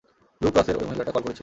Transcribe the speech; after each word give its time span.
Blue 0.41 0.49
ক্রসের 0.51 0.75
ওই 0.77 0.85
মহিলাটা 0.87 1.11
কল 1.11 1.23
করেছিল। 1.23 1.39